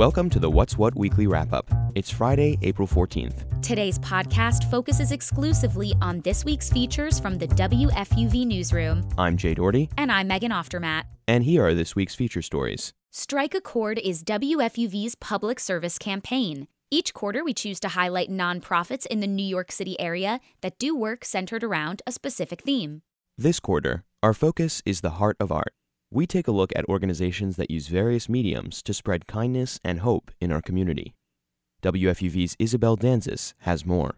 Welcome 0.00 0.30
to 0.30 0.38
the 0.38 0.50
What's 0.50 0.78
What 0.78 0.96
Weekly 0.96 1.26
Wrap 1.26 1.52
Up. 1.52 1.70
It's 1.94 2.08
Friday, 2.08 2.56
April 2.62 2.88
14th. 2.88 3.60
Today's 3.60 3.98
podcast 3.98 4.70
focuses 4.70 5.12
exclusively 5.12 5.92
on 6.00 6.22
this 6.22 6.42
week's 6.42 6.70
features 6.70 7.20
from 7.20 7.36
the 7.36 7.46
WFUV 7.48 8.46
newsroom. 8.46 9.06
I'm 9.18 9.36
Jay 9.36 9.52
Doherty. 9.52 9.90
And 9.98 10.10
I'm 10.10 10.26
Megan 10.26 10.52
Oftermatt. 10.52 11.02
And 11.28 11.44
here 11.44 11.66
are 11.66 11.74
this 11.74 11.94
week's 11.94 12.14
feature 12.14 12.40
stories. 12.40 12.94
Strike 13.10 13.54
a 13.54 13.60
Chord 13.60 13.98
is 13.98 14.24
WFUV's 14.24 15.16
public 15.16 15.60
service 15.60 15.98
campaign. 15.98 16.66
Each 16.90 17.12
quarter, 17.12 17.44
we 17.44 17.52
choose 17.52 17.78
to 17.80 17.88
highlight 17.88 18.30
nonprofits 18.30 19.04
in 19.04 19.20
the 19.20 19.26
New 19.26 19.44
York 19.44 19.70
City 19.70 20.00
area 20.00 20.40
that 20.62 20.78
do 20.78 20.96
work 20.96 21.26
centered 21.26 21.62
around 21.62 22.00
a 22.06 22.12
specific 22.12 22.62
theme. 22.62 23.02
This 23.36 23.60
quarter, 23.60 24.04
our 24.22 24.32
focus 24.32 24.82
is 24.86 25.02
the 25.02 25.10
heart 25.10 25.36
of 25.38 25.52
art. 25.52 25.74
We 26.12 26.26
take 26.26 26.48
a 26.48 26.52
look 26.52 26.72
at 26.74 26.84
organizations 26.88 27.54
that 27.54 27.70
use 27.70 27.86
various 27.86 28.28
mediums 28.28 28.82
to 28.82 28.92
spread 28.92 29.28
kindness 29.28 29.78
and 29.84 30.00
hope 30.00 30.32
in 30.40 30.50
our 30.50 30.60
community. 30.60 31.14
WFUV's 31.84 32.56
Isabel 32.58 32.96
Danzis 32.96 33.54
has 33.60 33.86
more. 33.86 34.16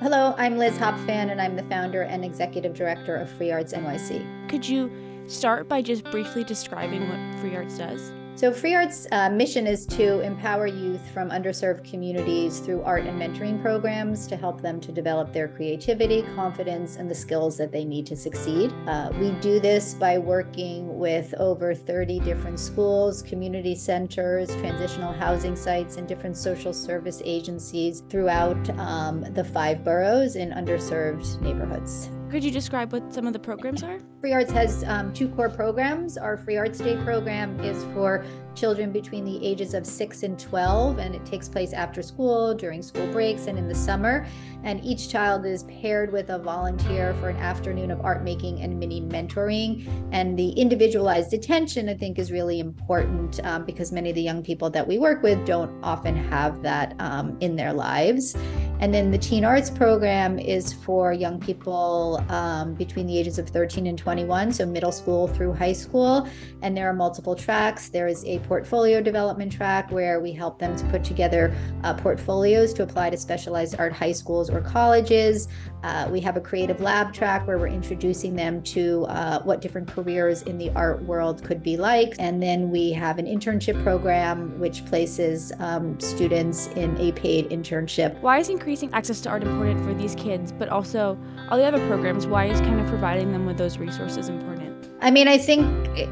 Hello, 0.00 0.36
I'm 0.38 0.56
Liz 0.56 0.78
Hopfan, 0.78 1.32
and 1.32 1.42
I'm 1.42 1.56
the 1.56 1.64
founder 1.64 2.02
and 2.02 2.24
executive 2.24 2.74
director 2.74 3.16
of 3.16 3.28
Free 3.28 3.50
Arts 3.50 3.72
NYC. 3.72 4.48
Could 4.48 4.66
you 4.68 4.88
start 5.26 5.68
by 5.68 5.82
just 5.82 6.04
briefly 6.04 6.44
describing 6.44 7.08
what 7.08 7.40
Free 7.40 7.56
Arts 7.56 7.76
does? 7.76 8.12
So, 8.40 8.50
Free 8.50 8.74
Arts' 8.74 9.06
uh, 9.12 9.28
mission 9.28 9.66
is 9.66 9.84
to 9.88 10.20
empower 10.20 10.66
youth 10.66 11.06
from 11.10 11.28
underserved 11.28 11.84
communities 11.84 12.60
through 12.60 12.80
art 12.84 13.04
and 13.04 13.20
mentoring 13.20 13.60
programs 13.60 14.26
to 14.28 14.34
help 14.34 14.62
them 14.62 14.80
to 14.80 14.90
develop 14.90 15.34
their 15.34 15.46
creativity, 15.46 16.22
confidence, 16.34 16.96
and 16.96 17.10
the 17.10 17.14
skills 17.14 17.58
that 17.58 17.70
they 17.70 17.84
need 17.84 18.06
to 18.06 18.16
succeed. 18.16 18.72
Uh, 18.86 19.10
we 19.20 19.32
do 19.42 19.60
this 19.60 19.92
by 19.92 20.16
working 20.16 20.98
with 20.98 21.34
over 21.34 21.74
30 21.74 22.20
different 22.20 22.58
schools, 22.58 23.20
community 23.20 23.74
centers, 23.74 24.48
transitional 24.56 25.12
housing 25.12 25.54
sites, 25.54 25.98
and 25.98 26.08
different 26.08 26.34
social 26.34 26.72
service 26.72 27.20
agencies 27.26 28.04
throughout 28.08 28.70
um, 28.78 29.20
the 29.34 29.44
five 29.44 29.84
boroughs 29.84 30.36
in 30.36 30.48
underserved 30.52 31.38
neighborhoods. 31.42 32.08
Could 32.30 32.44
you 32.44 32.52
describe 32.52 32.92
what 32.92 33.12
some 33.12 33.26
of 33.26 33.32
the 33.32 33.40
programs 33.40 33.82
are? 33.82 33.98
Free 34.20 34.32
Arts 34.32 34.52
has 34.52 34.84
um, 34.84 35.12
two 35.12 35.28
core 35.30 35.48
programs. 35.48 36.16
Our 36.16 36.36
Free 36.36 36.56
Arts 36.56 36.78
Day 36.78 36.96
program 36.98 37.58
is 37.58 37.82
for 37.92 38.24
children 38.54 38.92
between 38.92 39.24
the 39.24 39.44
ages 39.44 39.74
of 39.74 39.84
6 39.84 40.22
and 40.22 40.38
12, 40.38 40.98
and 40.98 41.16
it 41.16 41.24
takes 41.26 41.48
place 41.48 41.72
after 41.72 42.02
school, 42.02 42.54
during 42.54 42.82
school 42.82 43.04
breaks, 43.08 43.48
and 43.48 43.58
in 43.58 43.66
the 43.66 43.74
summer. 43.74 44.28
And 44.62 44.84
each 44.84 45.08
child 45.08 45.44
is 45.44 45.64
paired 45.64 46.12
with 46.12 46.30
a 46.30 46.38
volunteer 46.38 47.14
for 47.14 47.30
an 47.30 47.36
afternoon 47.36 47.90
of 47.90 48.00
art 48.04 48.22
making 48.22 48.60
and 48.60 48.78
mini 48.78 49.00
mentoring. 49.00 49.88
And 50.12 50.38
the 50.38 50.50
individualized 50.50 51.32
attention, 51.32 51.88
I 51.88 51.94
think, 51.94 52.16
is 52.16 52.30
really 52.30 52.60
important 52.60 53.44
um, 53.44 53.64
because 53.64 53.90
many 53.90 54.10
of 54.10 54.14
the 54.14 54.22
young 54.22 54.44
people 54.44 54.70
that 54.70 54.86
we 54.86 54.98
work 54.98 55.24
with 55.24 55.44
don't 55.44 55.82
often 55.82 56.14
have 56.14 56.62
that 56.62 56.94
um, 57.00 57.36
in 57.40 57.56
their 57.56 57.72
lives. 57.72 58.36
And 58.80 58.94
then 58.94 59.10
the 59.10 59.18
Teen 59.18 59.44
Arts 59.44 59.68
program 59.68 60.38
is 60.38 60.72
for 60.72 61.12
young 61.12 61.38
people 61.38 62.24
um, 62.30 62.72
between 62.74 63.06
the 63.06 63.18
ages 63.18 63.38
of 63.38 63.46
13 63.46 63.86
and 63.86 63.98
21, 63.98 64.52
so 64.52 64.64
middle 64.64 64.90
school 64.90 65.28
through 65.28 65.52
high 65.52 65.74
school. 65.74 66.26
And 66.62 66.74
there 66.74 66.88
are 66.88 66.94
multiple 66.94 67.34
tracks. 67.34 67.90
There 67.90 68.08
is 68.08 68.24
a 68.24 68.38
portfolio 68.40 69.02
development 69.02 69.52
track 69.52 69.92
where 69.92 70.20
we 70.20 70.32
help 70.32 70.58
them 70.58 70.76
to 70.76 70.84
put 70.86 71.04
together 71.04 71.54
uh, 71.84 71.92
portfolios 71.92 72.72
to 72.74 72.82
apply 72.82 73.10
to 73.10 73.18
specialized 73.18 73.76
art 73.78 73.92
high 73.92 74.12
schools 74.12 74.48
or 74.48 74.62
colleges. 74.62 75.48
Uh, 75.82 76.08
we 76.10 76.20
have 76.20 76.36
a 76.36 76.40
creative 76.40 76.80
lab 76.80 77.12
track 77.12 77.46
where 77.46 77.58
we're 77.58 77.66
introducing 77.66 78.34
them 78.36 78.62
to 78.62 79.06
uh, 79.06 79.40
what 79.42 79.60
different 79.60 79.88
careers 79.88 80.42
in 80.42 80.58
the 80.58 80.70
art 80.70 81.02
world 81.04 81.42
could 81.42 81.62
be 81.62 81.76
like. 81.76 82.14
And 82.18 82.42
then 82.42 82.70
we 82.70 82.92
have 82.92 83.18
an 83.18 83.26
internship 83.26 83.82
program 83.82 84.58
which 84.58 84.84
places 84.86 85.52
um, 85.58 85.98
students 85.98 86.66
in 86.68 86.96
a 86.98 87.12
paid 87.12 87.48
internship. 87.50 88.18
Why 88.20 88.38
is 88.38 88.48
increasing 88.48 88.92
access 88.92 89.20
to 89.22 89.30
art 89.30 89.42
important 89.42 89.84
for 89.84 89.94
these 89.94 90.14
kids, 90.14 90.52
but 90.52 90.68
also 90.68 91.18
all 91.48 91.56
the 91.56 91.64
other 91.64 91.84
programs? 91.88 92.26
Why 92.26 92.46
is 92.46 92.60
kind 92.60 92.78
of 92.78 92.86
providing 92.88 93.32
them 93.32 93.46
with 93.46 93.56
those 93.56 93.78
resources 93.78 94.28
important? 94.28 94.70
I 95.02 95.10
mean, 95.10 95.28
I 95.28 95.38
think 95.38 95.64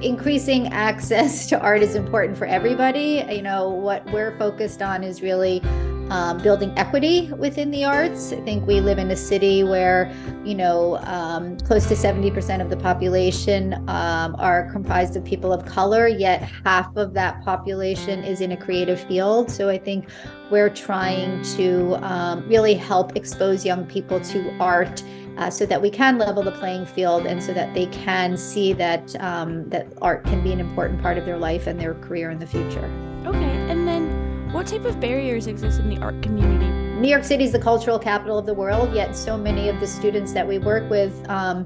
increasing 0.02 0.68
access 0.68 1.46
to 1.50 1.60
art 1.60 1.82
is 1.82 1.94
important 1.94 2.38
for 2.38 2.46
everybody. 2.46 3.24
You 3.30 3.42
know, 3.42 3.68
what 3.68 4.04
we're 4.12 4.36
focused 4.38 4.80
on 4.80 5.04
is 5.04 5.20
really 5.20 5.62
um, 6.10 6.38
building 6.38 6.72
equity 6.76 7.30
within 7.32 7.70
the 7.70 7.84
arts. 7.84 8.32
I 8.32 8.40
think 8.40 8.66
we 8.66 8.80
live 8.80 8.98
in 8.98 9.10
a 9.10 9.16
city 9.16 9.64
where, 9.64 10.12
you 10.44 10.54
know, 10.54 10.98
um, 10.98 11.58
close 11.58 11.86
to 11.86 11.94
70% 11.94 12.60
of 12.60 12.70
the 12.70 12.76
population 12.76 13.74
um, 13.88 14.34
are 14.38 14.70
comprised 14.70 15.16
of 15.16 15.24
people 15.24 15.52
of 15.52 15.64
color, 15.66 16.08
yet 16.08 16.42
half 16.64 16.96
of 16.96 17.14
that 17.14 17.44
population 17.44 18.24
is 18.24 18.40
in 18.40 18.52
a 18.52 18.56
creative 18.56 19.00
field. 19.00 19.50
So 19.50 19.68
I 19.68 19.78
think 19.78 20.08
we're 20.50 20.70
trying 20.70 21.42
to 21.56 21.94
um, 22.04 22.48
really 22.48 22.74
help 22.74 23.16
expose 23.16 23.64
young 23.64 23.86
people 23.86 24.20
to 24.20 24.56
art 24.58 25.02
uh, 25.38 25.48
so 25.48 25.64
that 25.64 25.80
we 25.80 25.88
can 25.88 26.18
level 26.18 26.42
the 26.42 26.52
playing 26.52 26.84
field 26.84 27.26
and 27.26 27.42
so 27.42 27.54
that 27.54 27.72
they 27.72 27.86
can 27.86 28.36
see 28.36 28.72
that 28.72 29.14
um, 29.20 29.68
that 29.70 29.86
art 30.02 30.24
can 30.24 30.42
be 30.42 30.52
an 30.52 30.60
important 30.60 31.00
part 31.00 31.16
of 31.16 31.24
their 31.24 31.38
life 31.38 31.66
and 31.66 31.80
their 31.80 31.94
career 31.94 32.30
in 32.30 32.38
the 32.38 32.46
future. 32.46 32.90
Okay, 33.24 33.57
what 34.52 34.66
type 34.66 34.84
of 34.86 34.98
barriers 34.98 35.46
exist 35.46 35.78
in 35.78 35.90
the 35.90 35.98
art 35.98 36.20
community? 36.22 36.67
New 36.98 37.08
York 37.08 37.22
City 37.22 37.44
is 37.44 37.52
the 37.52 37.60
cultural 37.60 37.96
capital 37.96 38.38
of 38.38 38.44
the 38.44 38.54
world, 38.54 38.92
yet 38.92 39.14
so 39.14 39.38
many 39.38 39.68
of 39.68 39.78
the 39.78 39.86
students 39.86 40.32
that 40.32 40.46
we 40.46 40.58
work 40.58 40.90
with 40.90 41.14
um, 41.30 41.64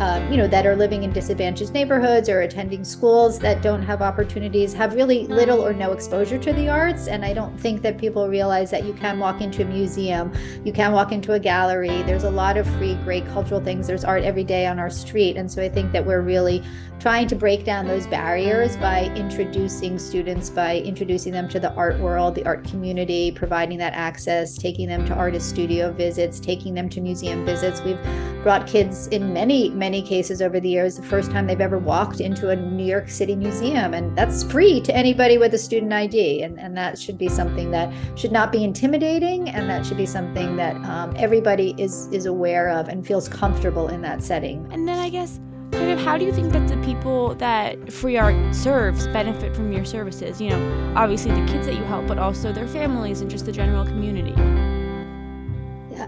um, 0.00 0.30
you 0.30 0.36
know, 0.36 0.46
that 0.46 0.64
are 0.64 0.76
living 0.76 1.02
in 1.02 1.12
disadvantaged 1.12 1.72
neighborhoods 1.72 2.28
or 2.28 2.42
attending 2.42 2.84
schools 2.84 3.38
that 3.40 3.62
don't 3.62 3.82
have 3.82 4.00
opportunities 4.00 4.72
have 4.72 4.94
really 4.94 5.26
little 5.26 5.64
or 5.64 5.72
no 5.72 5.92
exposure 5.92 6.38
to 6.38 6.52
the 6.52 6.68
arts. 6.68 7.08
And 7.08 7.24
I 7.24 7.32
don't 7.32 7.58
think 7.58 7.82
that 7.82 7.98
people 7.98 8.28
realize 8.28 8.70
that 8.70 8.84
you 8.84 8.92
can 8.92 9.18
walk 9.18 9.40
into 9.40 9.62
a 9.62 9.64
museum, 9.64 10.32
you 10.64 10.72
can 10.72 10.92
walk 10.92 11.10
into 11.10 11.32
a 11.32 11.40
gallery. 11.40 12.02
There's 12.02 12.24
a 12.24 12.30
lot 12.30 12.56
of 12.56 12.66
free, 12.76 12.94
great 13.02 13.26
cultural 13.28 13.60
things. 13.60 13.88
There's 13.88 14.04
art 14.04 14.22
every 14.22 14.44
day 14.44 14.66
on 14.66 14.78
our 14.78 14.90
street. 14.90 15.36
And 15.36 15.50
so 15.50 15.62
I 15.62 15.68
think 15.68 15.90
that 15.92 16.06
we're 16.06 16.22
really 16.22 16.62
trying 17.00 17.28
to 17.28 17.36
break 17.36 17.64
down 17.64 17.86
those 17.86 18.06
barriers 18.06 18.76
by 18.76 19.04
introducing 19.16 19.98
students, 19.98 20.50
by 20.50 20.78
introducing 20.78 21.32
them 21.32 21.48
to 21.48 21.60
the 21.60 21.72
art 21.74 21.98
world, 21.98 22.34
the 22.34 22.44
art 22.44 22.64
community, 22.64 23.32
providing 23.32 23.78
that 23.78 23.94
access, 23.94 24.58
taking 24.68 24.86
them 24.86 25.06
to 25.06 25.14
artist 25.14 25.48
studio 25.48 25.90
visits, 25.90 26.38
taking 26.38 26.74
them 26.74 26.90
to 26.90 27.00
museum 27.00 27.42
visits. 27.46 27.80
We've 27.80 27.98
brought 28.42 28.66
kids 28.66 29.06
in 29.06 29.32
many, 29.32 29.70
many 29.70 30.02
cases 30.02 30.42
over 30.42 30.60
the 30.60 30.68
years, 30.68 30.96
the 30.96 31.02
first 31.02 31.30
time 31.30 31.46
they've 31.46 31.58
ever 31.58 31.78
walked 31.78 32.20
into 32.20 32.50
a 32.50 32.56
New 32.56 32.84
York 32.84 33.08
City 33.08 33.34
museum. 33.34 33.94
And 33.94 34.16
that's 34.16 34.42
free 34.42 34.82
to 34.82 34.94
anybody 34.94 35.38
with 35.38 35.54
a 35.54 35.58
student 35.58 35.94
ID. 35.94 36.42
And, 36.42 36.60
and 36.60 36.76
that 36.76 36.98
should 36.98 37.16
be 37.16 37.30
something 37.30 37.70
that 37.70 37.90
should 38.14 38.30
not 38.30 38.52
be 38.52 38.62
intimidating. 38.62 39.48
And 39.48 39.70
that 39.70 39.86
should 39.86 39.96
be 39.96 40.04
something 40.04 40.56
that 40.56 40.76
um, 40.84 41.14
everybody 41.16 41.74
is, 41.78 42.08
is 42.08 42.26
aware 42.26 42.68
of 42.68 42.88
and 42.88 43.06
feels 43.06 43.26
comfortable 43.26 43.88
in 43.88 44.02
that 44.02 44.22
setting. 44.22 44.68
And 44.70 44.86
then 44.86 44.98
I 44.98 45.08
guess, 45.08 45.40
kind 45.72 45.90
of, 45.90 45.98
how 46.00 46.18
do 46.18 46.24
you 46.24 46.32
think 46.32 46.52
that 46.52 46.68
the 46.68 46.76
people 46.78 47.34
that 47.36 47.92
Free 47.92 48.16
Art 48.16 48.54
serves 48.54 49.06
benefit 49.08 49.54
from 49.54 49.72
your 49.72 49.84
services? 49.84 50.40
You 50.40 50.50
know, 50.50 50.92
obviously 50.96 51.30
the 51.30 51.46
kids 51.46 51.66
that 51.66 51.74
you 51.74 51.84
help, 51.84 52.06
but 52.06 52.18
also 52.18 52.52
their 52.52 52.68
families 52.68 53.20
and 53.20 53.30
just 53.30 53.46
the 53.46 53.52
general 53.52 53.84
community. 53.84 54.34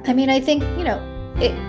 I 0.07 0.13
mean, 0.13 0.31
I 0.31 0.41
think, 0.41 0.63
you 0.79 0.85
know, 0.85 1.01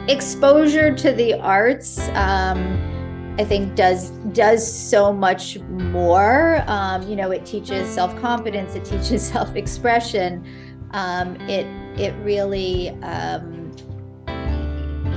exposure 0.07 0.93
to 0.93 1.11
the 1.13 1.33
arts 1.39 1.99
um, 2.09 3.35
i 3.39 3.43
think 3.43 3.75
does 3.75 4.09
does 4.33 4.61
so 4.65 5.13
much 5.13 5.57
more. 5.59 6.63
Um, 6.67 7.07
you 7.07 7.15
know 7.15 7.31
it 7.31 7.45
teaches 7.45 7.87
self-confidence 7.89 8.75
it 8.75 8.85
teaches 8.85 9.25
self-expression. 9.31 10.45
Um, 10.91 11.35
it 11.49 11.65
it 11.99 12.13
really 12.23 12.89
um, 13.01 13.71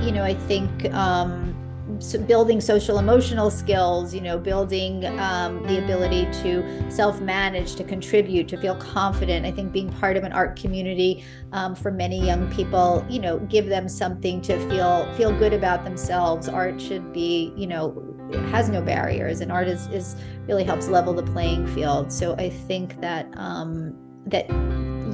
you 0.03 0.11
know 0.11 0.23
i 0.23 0.33
think 0.47 0.93
um, 0.93 1.54
so 1.99 2.19
building 2.19 2.59
social 2.61 2.99
emotional 2.99 3.49
skills 3.49 4.13
you 4.13 4.21
know 4.21 4.37
building 4.37 5.05
um, 5.19 5.61
the 5.63 5.83
ability 5.83 6.25
to 6.43 6.91
self-manage 6.91 7.75
to 7.75 7.83
contribute 7.83 8.47
to 8.47 8.57
feel 8.57 8.75
confident. 8.75 9.45
I 9.45 9.51
think 9.51 9.71
being 9.71 9.91
part 9.93 10.17
of 10.17 10.23
an 10.23 10.33
art 10.33 10.59
community 10.59 11.23
um, 11.51 11.75
for 11.75 11.91
many 11.91 12.23
young 12.23 12.51
people 12.53 13.05
you 13.09 13.19
know 13.19 13.39
give 13.39 13.67
them 13.67 13.87
something 13.87 14.41
to 14.43 14.57
feel 14.69 15.11
feel 15.15 15.37
good 15.37 15.53
about 15.53 15.83
themselves. 15.83 16.47
Art 16.47 16.79
should 16.81 17.13
be 17.13 17.53
you 17.55 17.67
know 17.67 18.11
has 18.49 18.69
no 18.69 18.81
barriers 18.81 19.41
and 19.41 19.51
art 19.51 19.67
is, 19.67 19.87
is 19.87 20.15
really 20.47 20.63
helps 20.63 20.87
level 20.87 21.13
the 21.13 21.23
playing 21.23 21.67
field. 21.67 22.11
So 22.11 22.35
i 22.35 22.49
think 22.49 22.99
that 23.01 23.27
um, 23.37 23.95
that 24.25 24.49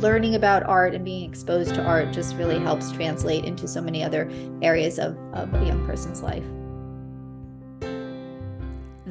learning 0.01 0.35
about 0.35 0.63
art 0.63 0.95
and 0.95 1.05
being 1.05 1.29
exposed 1.29 1.75
to 1.75 1.83
art 1.83 2.11
just 2.11 2.35
really 2.35 2.59
helps 2.59 2.91
translate 2.91 3.45
into 3.45 3.67
so 3.67 3.81
many 3.81 4.03
other 4.03 4.29
areas 4.61 4.97
of, 4.97 5.17
of 5.33 5.53
a 5.53 5.65
young 5.65 5.85
person's 5.85 6.21
life. 6.21 6.43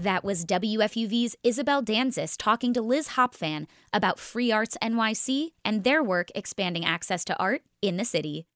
That 0.00 0.25
was 0.25 0.47
WFUV's 0.47 1.37
Isabel 1.44 1.82
Danzis 1.82 2.35
talking 2.38 2.73
to 2.73 2.81
Liz 2.81 3.08
Hopfan 3.08 3.67
about 3.93 4.19
Free 4.19 4.50
Arts 4.50 4.79
NYC 4.81 5.50
and 5.62 5.85
their 5.85 6.02
work 6.02 6.31
expanding 6.35 6.87
access 6.87 7.23
to 7.26 7.37
art 7.38 7.61
in 7.82 7.99
the 7.99 8.06
city. 8.06 8.47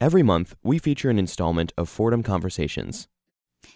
Every 0.00 0.22
month, 0.22 0.56
we 0.62 0.78
feature 0.78 1.10
an 1.10 1.18
installment 1.18 1.74
of 1.76 1.90
Fordham 1.90 2.22
Conversations. 2.22 3.08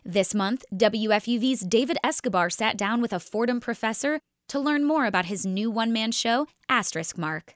This 0.02 0.34
month, 0.34 0.64
WFUV's 0.72 1.60
David 1.60 1.98
Escobar 2.02 2.48
sat 2.48 2.78
down 2.78 3.02
with 3.02 3.12
a 3.12 3.20
Fordham 3.20 3.60
professor 3.60 4.20
to 4.48 4.58
learn 4.58 4.86
more 4.86 5.04
about 5.04 5.26
his 5.26 5.44
new 5.44 5.70
one 5.70 5.92
man 5.92 6.12
show, 6.12 6.46
Asterisk 6.70 7.18
Mark. 7.18 7.54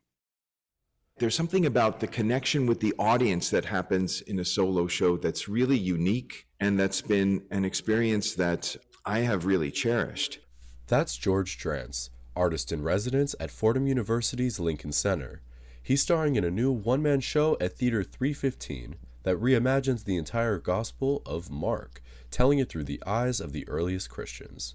There's 1.20 1.34
something 1.34 1.64
about 1.64 2.00
the 2.00 2.06
connection 2.06 2.66
with 2.66 2.80
the 2.80 2.92
audience 2.98 3.48
that 3.48 3.64
happens 3.64 4.20
in 4.20 4.38
a 4.38 4.44
solo 4.44 4.88
show 4.88 5.16
that's 5.16 5.48
really 5.48 5.78
unique, 5.78 6.46
and 6.60 6.78
that's 6.78 7.00
been 7.00 7.44
an 7.50 7.64
experience 7.64 8.34
that 8.34 8.76
I 9.06 9.18
have 9.20 9.44
really 9.44 9.70
cherished. 9.70 10.38
That's 10.86 11.18
George 11.18 11.58
Drance, 11.58 12.08
artist 12.34 12.72
in 12.72 12.82
residence 12.82 13.34
at 13.38 13.50
Fordham 13.50 13.86
University's 13.86 14.58
Lincoln 14.58 14.92
Center. 14.92 15.42
He's 15.82 16.00
starring 16.00 16.36
in 16.36 16.44
a 16.44 16.50
new 16.50 16.72
one 16.72 17.02
man 17.02 17.20
show 17.20 17.58
at 17.60 17.76
Theater 17.76 18.02
315 18.02 18.96
that 19.24 19.36
reimagines 19.36 20.04
the 20.04 20.16
entire 20.16 20.58
Gospel 20.58 21.20
of 21.26 21.50
Mark, 21.50 22.00
telling 22.30 22.58
it 22.58 22.70
through 22.70 22.84
the 22.84 23.02
eyes 23.06 23.40
of 23.40 23.52
the 23.52 23.68
earliest 23.68 24.08
Christians. 24.08 24.74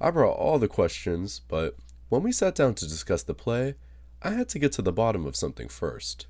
I 0.00 0.12
brought 0.12 0.38
all 0.38 0.58
the 0.58 0.66
questions, 0.66 1.42
but 1.46 1.76
when 2.08 2.22
we 2.22 2.32
sat 2.32 2.54
down 2.54 2.74
to 2.76 2.88
discuss 2.88 3.22
the 3.22 3.34
play, 3.34 3.74
I 4.22 4.30
had 4.30 4.48
to 4.48 4.58
get 4.58 4.72
to 4.72 4.82
the 4.82 4.92
bottom 4.94 5.26
of 5.26 5.36
something 5.36 5.68
first. 5.68 6.26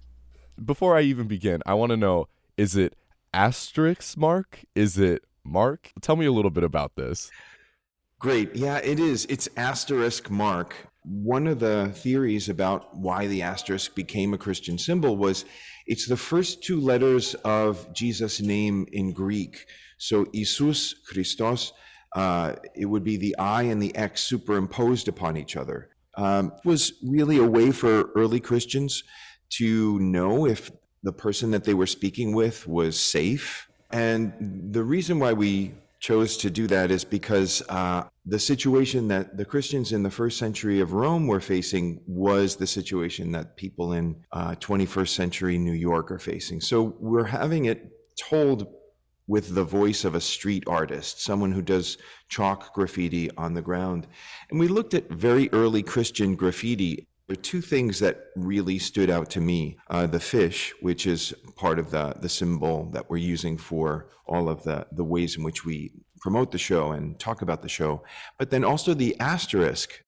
Before 0.63 0.97
I 0.97 1.03
even 1.03 1.29
begin, 1.29 1.63
I 1.65 1.75
want 1.75 1.91
to 1.91 1.97
know 1.97 2.27
is 2.57 2.75
it 2.75 2.97
asterisk 3.33 4.17
mark? 4.17 4.65
Is 4.75 4.99
it 4.99 5.23
mark? 5.49 5.93
Tell 6.01 6.17
me 6.17 6.27
a 6.27 6.33
little 6.33 6.51
bit 6.51 6.65
about 6.65 6.97
this. 6.97 7.31
Great. 8.19 8.55
Yeah, 8.57 8.79
it 8.79 8.99
is. 8.99 9.27
It's 9.27 9.49
asterisk 9.57 10.31
mark. 10.31 10.75
One 11.05 11.47
of 11.47 11.61
the 11.61 11.91
theories 11.95 12.49
about 12.49 12.97
why 12.97 13.29
the 13.29 13.43
asterisk 13.43 13.95
became 13.95 14.35
a 14.35 14.39
Christian 14.39 14.77
symbol 14.77 15.17
was 15.17 15.45
it's 15.87 16.07
the 16.07 16.17
first 16.17 16.63
two 16.63 16.81
letters 16.81 17.35
of 17.45 17.93
Jesus' 17.95 18.41
name 18.41 18.87
in 18.93 19.13
Greek. 19.13 19.67
So, 19.99 20.27
Isus 20.35 20.95
Christos, 21.07 21.73
uh, 22.15 22.55
it 22.75 22.87
would 22.87 23.05
be 23.05 23.17
the 23.17 23.37
I 23.39 23.63
and 23.63 23.81
the 23.81 23.95
X 23.97 24.23
superimposed 24.23 25.09
upon 25.09 25.37
each 25.37 25.57
other. 25.57 25.91
Um, 26.17 26.53
was 26.65 26.95
really 27.05 27.39
a 27.39 27.47
way 27.47 27.71
for 27.71 28.11
early 28.17 28.41
Christians 28.41 29.05
to 29.51 29.99
know 30.01 30.47
if 30.47 30.71
the 31.05 31.13
person 31.13 31.53
that 31.53 31.65
they 31.65 31.75
were 31.75 31.87
speaking 31.87 32.35
with 32.35 32.67
was 32.67 32.99
safe. 32.99 33.68
And 33.91 34.73
the 34.73 34.83
reason 34.83 35.19
why 35.19 35.33
we 35.33 35.75
chose 36.01 36.37
to 36.37 36.51
do 36.51 36.67
that 36.69 36.91
is 36.91 37.05
because 37.05 37.63
uh, 37.69 38.05
the 38.25 38.39
situation 38.39 39.09
that 39.09 39.37
the 39.37 39.45
Christians 39.45 39.93
in 39.93 40.03
the 40.03 40.11
first 40.11 40.39
century 40.39 40.81
of 40.81 40.93
Rome 40.93 41.27
were 41.27 41.41
facing 41.41 42.01
was 42.07 42.57
the 42.57 42.67
situation 42.67 43.33
that 43.33 43.57
people 43.57 43.95
in 43.95 44.25
uh, 44.33 44.55
21st 44.57 45.09
century 45.09 45.59
New 45.59 45.73
York 45.73 46.11
are 46.13 46.19
facing. 46.19 46.61
So 46.61 46.97
we're 47.01 47.25
having 47.25 47.65
it 47.65 47.91
told 48.17 48.69
with 49.27 49.55
the 49.55 49.65
voice 49.65 50.05
of 50.05 50.15
a 50.15 50.21
street 50.21 50.65
artist, 50.67 51.21
someone 51.21 51.53
who 51.53 51.61
does 51.61 51.99
chalk 52.29 52.73
graffiti 52.75 53.31
on 53.37 53.55
the 53.55 53.63
ground. 53.63 54.07
And 54.51 54.59
we 54.59 54.69
looked 54.69 54.95
at 54.95 55.11
very 55.11 55.51
early 55.53 55.83
Christian 55.83 56.35
graffiti 56.35 57.07
there 57.29 57.35
are 57.35 57.43
two 57.43 57.61
things 57.61 57.99
that 57.99 58.25
really 58.37 58.79
stood 58.79 59.11
out 59.11 59.29
to 59.31 59.41
me. 59.41 59.77
Uh, 59.91 60.07
the 60.07 60.19
fish, 60.19 60.73
which 60.81 61.07
is 61.07 61.35
part 61.57 61.79
of 61.79 61.91
the, 61.91 62.15
the 62.21 62.29
symbol 62.29 62.91
that 62.93 63.11
we're 63.11 63.19
using 63.19 63.59
for 63.59 64.09
all 64.27 64.49
of 64.49 64.63
the, 64.65 64.87
the 64.93 65.05
ways 65.05 65.37
in 65.37 65.43
which 65.43 65.65
we 65.65 65.93
promote 66.21 66.51
the 66.53 66.59
show 66.59 66.91
and 66.91 67.19
talk 67.21 67.43
about 67.43 67.61
the 67.61 67.69
show, 67.69 68.03
but 68.39 68.51
then 68.51 68.65
also 68.65 68.95
the 68.95 69.15
asterisk. 69.21 70.05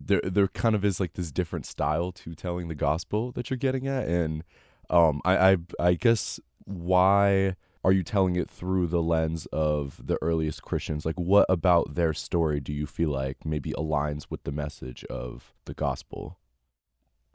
There, 0.00 0.22
there 0.24 0.48
kind 0.48 0.74
of 0.74 0.86
is 0.86 0.98
like 0.98 1.12
this 1.12 1.30
different 1.30 1.66
style 1.66 2.12
to 2.12 2.34
telling 2.34 2.68
the 2.68 2.74
gospel 2.74 3.30
that 3.32 3.50
you're 3.50 3.58
getting 3.58 3.86
at, 3.86 4.08
and 4.08 4.42
um, 4.90 5.20
I, 5.24 5.50
I, 5.50 5.56
I 5.78 5.94
guess 5.94 6.40
why 6.64 7.56
are 7.84 7.92
you 7.92 8.02
telling 8.02 8.36
it 8.36 8.48
through 8.48 8.86
the 8.86 9.02
lens 9.02 9.46
of 9.46 10.00
the 10.04 10.18
earliest 10.22 10.62
Christians? 10.62 11.04
Like, 11.04 11.18
what 11.18 11.46
about 11.48 11.94
their 11.94 12.14
story 12.14 12.60
do 12.60 12.72
you 12.72 12.86
feel 12.86 13.10
like 13.10 13.44
maybe 13.44 13.72
aligns 13.72 14.26
with 14.30 14.44
the 14.44 14.52
message 14.52 15.04
of 15.06 15.52
the 15.64 15.74
gospel? 15.74 16.38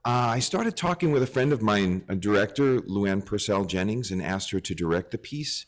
Uh, 0.05 0.31
I 0.35 0.39
started 0.39 0.77
talking 0.77 1.11
with 1.11 1.21
a 1.21 1.27
friend 1.27 1.51
of 1.51 1.61
mine, 1.61 2.05
a 2.07 2.15
director, 2.15 2.79
Luann 2.81 3.25
Purcell 3.25 3.65
Jennings, 3.65 4.09
and 4.09 4.21
asked 4.21 4.51
her 4.51 4.61
to 4.61 4.73
direct 4.73 5.11
the 5.11 5.17
piece. 5.17 5.65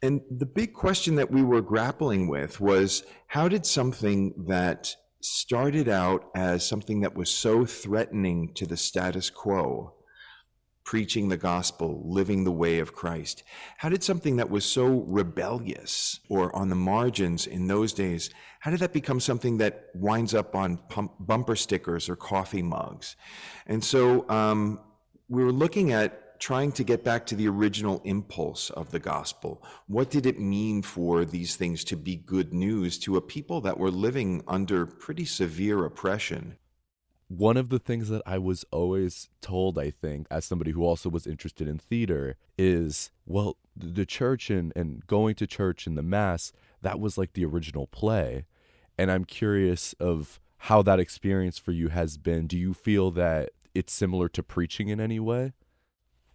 And 0.00 0.20
the 0.30 0.46
big 0.46 0.74
question 0.74 1.16
that 1.16 1.30
we 1.30 1.42
were 1.42 1.60
grappling 1.60 2.28
with 2.28 2.60
was 2.60 3.02
how 3.26 3.48
did 3.48 3.66
something 3.66 4.32
that 4.46 4.94
started 5.20 5.88
out 5.88 6.30
as 6.34 6.66
something 6.66 7.00
that 7.00 7.16
was 7.16 7.30
so 7.30 7.66
threatening 7.66 8.54
to 8.54 8.64
the 8.64 8.76
status 8.76 9.28
quo 9.28 9.94
preaching 10.90 11.28
the 11.28 11.36
gospel, 11.36 12.02
living 12.04 12.42
the 12.42 12.50
way 12.50 12.80
of 12.80 12.92
Christ? 12.92 13.44
How 13.76 13.88
did 13.88 14.02
something 14.02 14.38
that 14.38 14.50
was 14.50 14.64
so 14.64 15.04
rebellious 15.06 16.18
or 16.28 16.44
on 16.56 16.68
the 16.68 16.74
margins 16.74 17.46
in 17.46 17.68
those 17.68 17.92
days, 17.92 18.28
how 18.58 18.72
did 18.72 18.80
that 18.80 18.92
become 18.92 19.20
something 19.20 19.58
that 19.58 19.90
winds 19.94 20.34
up 20.34 20.56
on 20.56 20.78
pump, 20.88 21.12
bumper 21.20 21.54
stickers 21.54 22.08
or 22.08 22.16
coffee 22.16 22.64
mugs? 22.64 23.14
And 23.68 23.84
so 23.84 24.28
um, 24.28 24.80
we 25.28 25.44
were 25.44 25.52
looking 25.52 25.92
at 25.92 26.40
trying 26.40 26.72
to 26.72 26.82
get 26.82 27.04
back 27.04 27.24
to 27.26 27.36
the 27.36 27.46
original 27.46 28.00
impulse 28.02 28.68
of 28.70 28.90
the 28.90 28.98
gospel. 28.98 29.62
What 29.86 30.10
did 30.10 30.26
it 30.26 30.40
mean 30.40 30.82
for 30.82 31.24
these 31.24 31.54
things 31.54 31.84
to 31.84 31.96
be 31.96 32.16
good 32.16 32.52
news 32.52 32.98
to 33.00 33.16
a 33.16 33.20
people 33.20 33.60
that 33.60 33.78
were 33.78 33.92
living 33.92 34.42
under 34.48 34.86
pretty 34.86 35.24
severe 35.24 35.84
oppression? 35.84 36.56
One 37.30 37.56
of 37.56 37.68
the 37.68 37.78
things 37.78 38.08
that 38.08 38.22
I 38.26 38.38
was 38.38 38.64
always 38.72 39.28
told, 39.40 39.78
I 39.78 39.90
think, 39.90 40.26
as 40.32 40.44
somebody 40.44 40.72
who 40.72 40.84
also 40.84 41.08
was 41.08 41.28
interested 41.28 41.68
in 41.68 41.78
theater, 41.78 42.36
is 42.58 43.12
well, 43.24 43.56
the 43.76 44.04
church 44.04 44.50
and, 44.50 44.72
and 44.74 45.06
going 45.06 45.36
to 45.36 45.46
church 45.46 45.86
and 45.86 45.96
the 45.96 46.02
mass, 46.02 46.52
that 46.82 46.98
was 46.98 47.16
like 47.16 47.34
the 47.34 47.44
original 47.44 47.86
play. 47.86 48.46
And 48.98 49.12
I'm 49.12 49.24
curious 49.24 49.92
of 50.00 50.40
how 50.58 50.82
that 50.82 50.98
experience 50.98 51.56
for 51.56 51.70
you 51.70 51.86
has 51.88 52.18
been. 52.18 52.48
Do 52.48 52.58
you 52.58 52.74
feel 52.74 53.12
that 53.12 53.50
it's 53.76 53.92
similar 53.92 54.28
to 54.30 54.42
preaching 54.42 54.88
in 54.88 54.98
any 54.98 55.20
way? 55.20 55.52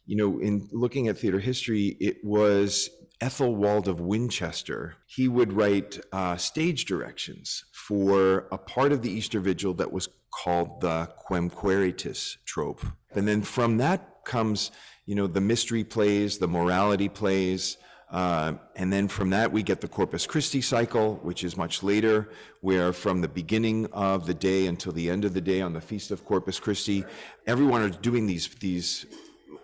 You 0.05 0.15
know, 0.15 0.39
in 0.39 0.69
looking 0.71 1.09
at 1.09 1.17
theater 1.17 1.39
history, 1.39 1.97
it 1.99 2.23
was 2.23 2.89
Ethelwold 3.19 3.89
of 3.89 3.99
Winchester. 3.99 4.95
He 5.07 5.27
would 5.27 5.51
write 5.51 5.99
uh, 6.13 6.37
stage 6.37 6.85
directions 6.85 7.65
for 7.73 8.47
a 8.49 8.57
part 8.57 8.93
of 8.93 9.01
the 9.01 9.11
Easter 9.11 9.41
Vigil 9.41 9.73
that 9.73 9.91
was 9.91 10.07
called 10.43 10.81
the 10.81 11.09
Quem 11.17 11.49
Quaeritis 11.49 12.37
trope. 12.45 12.85
And 13.11 13.27
then 13.27 13.41
from 13.41 13.77
that 13.77 14.25
comes, 14.25 14.71
you 15.05 15.15
know, 15.15 15.27
the 15.27 15.41
mystery 15.41 15.83
plays, 15.83 16.37
the 16.37 16.47
morality 16.47 17.09
plays, 17.09 17.77
uh, 18.11 18.53
and 18.75 18.93
then 18.93 19.07
from 19.07 19.31
that, 19.31 19.51
we 19.51 19.63
get 19.63 19.81
the 19.81 19.87
Corpus 19.87 20.27
Christi 20.27 20.61
cycle, 20.61 21.15
which 21.23 21.43
is 21.43 21.57
much 21.57 21.81
later, 21.81 22.29
where 22.61 22.93
from 22.93 23.21
the 23.21 23.27
beginning 23.27 23.87
of 23.91 24.27
the 24.27 24.33
day 24.33 24.67
until 24.67 24.91
the 24.91 25.09
end 25.09 25.25
of 25.25 25.33
the 25.33 25.41
day 25.41 25.61
on 25.61 25.73
the 25.73 25.81
Feast 25.81 26.11
of 26.11 26.23
Corpus 26.23 26.59
Christi, 26.59 27.03
everyone 27.47 27.81
is 27.81 27.97
doing 27.97 28.27
these, 28.27 28.47
these 28.47 29.05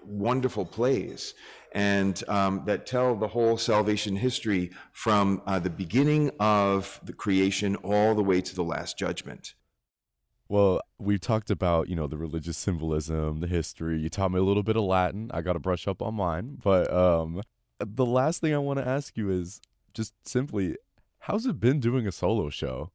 wonderful 0.04 0.66
plays 0.66 1.34
and 1.74 2.28
um, 2.28 2.64
that 2.66 2.86
tell 2.86 3.16
the 3.16 3.28
whole 3.28 3.58
salvation 3.58 4.16
history 4.16 4.72
from 4.92 5.42
uh, 5.46 5.60
the 5.60 5.70
beginning 5.70 6.32
of 6.40 7.00
the 7.04 7.14
creation 7.14 7.76
all 7.78 8.16
the 8.16 8.24
way 8.24 8.42
to 8.42 8.56
the 8.56 8.64
last 8.64 8.98
judgment. 8.98 9.54
Well, 10.52 10.82
we've 11.00 11.22
talked 11.22 11.50
about, 11.50 11.88
you 11.88 11.96
know, 11.96 12.08
the 12.08 12.18
religious 12.18 12.58
symbolism, 12.58 13.40
the 13.40 13.48
history. 13.48 13.98
You 14.02 14.10
taught 14.10 14.34
me 14.34 14.40
a 14.40 14.44
little 14.44 14.64
bit 14.64 14.76
of 14.76 14.84
Latin. 14.84 15.32
I 15.34 15.40
got 15.40 15.54
to 15.54 15.60
brush 15.60 15.88
up 15.88 16.02
on 16.02 16.16
mine. 16.16 16.58
But 16.62 16.94
um, 16.94 17.42
the 17.80 18.06
last 18.06 18.42
thing 18.42 18.54
I 18.54 18.58
want 18.58 18.78
to 18.80 18.86
ask 18.86 19.16
you 19.16 19.30
is 19.30 19.62
just 19.94 20.14
simply, 20.28 20.76
how's 21.20 21.46
it 21.46 21.62
been 21.62 21.80
doing 21.80 22.06
a 22.06 22.12
solo 22.12 22.50
show? 22.50 22.92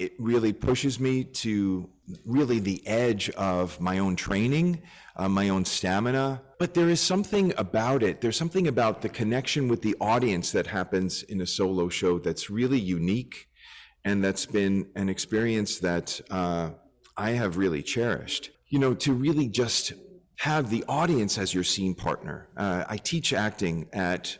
It 0.00 0.12
really 0.18 0.52
pushes 0.52 0.98
me 0.98 1.22
to 1.22 1.88
really 2.26 2.58
the 2.58 2.84
edge 2.84 3.30
of 3.30 3.80
my 3.80 4.00
own 4.00 4.16
training, 4.16 4.82
uh, 5.14 5.28
my 5.28 5.50
own 5.50 5.64
stamina. 5.64 6.42
But 6.58 6.74
there 6.74 6.88
is 6.88 7.00
something 7.00 7.54
about 7.58 8.02
it. 8.02 8.20
There's 8.20 8.36
something 8.36 8.66
about 8.66 9.02
the 9.02 9.08
connection 9.08 9.68
with 9.68 9.82
the 9.82 9.94
audience 10.00 10.50
that 10.50 10.66
happens 10.66 11.22
in 11.22 11.40
a 11.42 11.46
solo 11.46 11.88
show 11.88 12.18
that's 12.18 12.50
really 12.50 12.80
unique 12.80 13.46
and 14.04 14.24
that's 14.24 14.46
been 14.46 14.88
an 14.94 15.08
experience 15.08 15.78
that 15.78 16.20
uh, 16.30 16.70
I 17.16 17.30
have 17.30 17.56
really 17.56 17.82
cherished. 17.82 18.50
You 18.68 18.78
know, 18.78 18.94
to 18.94 19.12
really 19.12 19.48
just 19.48 19.92
have 20.38 20.70
the 20.70 20.84
audience 20.88 21.36
as 21.36 21.52
your 21.52 21.64
scene 21.64 21.94
partner. 21.94 22.48
Uh, 22.56 22.84
I 22.88 22.96
teach 22.96 23.32
acting 23.32 23.88
at 23.92 24.38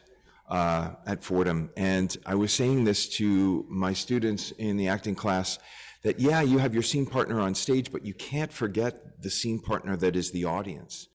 uh, 0.48 0.92
at 1.06 1.22
Fordham, 1.22 1.70
and 1.76 2.16
I 2.26 2.34
was 2.34 2.52
saying 2.52 2.84
this 2.84 3.08
to 3.10 3.66
my 3.68 3.92
students 3.92 4.50
in 4.52 4.76
the 4.76 4.88
acting 4.88 5.14
class 5.14 5.58
that 6.02 6.18
yeah, 6.18 6.40
you 6.40 6.58
have 6.58 6.74
your 6.74 6.82
scene 6.82 7.06
partner 7.06 7.40
on 7.40 7.54
stage, 7.54 7.92
but 7.92 8.04
you 8.04 8.14
can't 8.14 8.52
forget 8.52 9.22
the 9.22 9.30
scene 9.30 9.60
partner 9.60 9.96
that 9.96 10.16
is 10.16 10.30
the 10.30 10.44
audience. 10.44 11.08